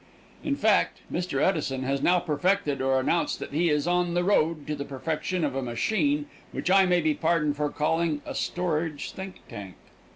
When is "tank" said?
9.47-9.75